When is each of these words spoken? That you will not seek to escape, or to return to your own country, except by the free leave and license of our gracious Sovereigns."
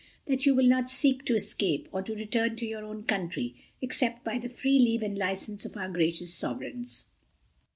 That 0.25 0.47
you 0.47 0.55
will 0.55 0.65
not 0.65 0.89
seek 0.89 1.25
to 1.25 1.35
escape, 1.35 1.87
or 1.91 2.01
to 2.01 2.15
return 2.15 2.55
to 2.55 2.65
your 2.65 2.83
own 2.83 3.03
country, 3.03 3.53
except 3.83 4.23
by 4.23 4.39
the 4.39 4.49
free 4.49 4.79
leave 4.79 5.03
and 5.03 5.15
license 5.15 5.63
of 5.63 5.77
our 5.77 5.89
gracious 5.91 6.33
Sovereigns." 6.33 7.05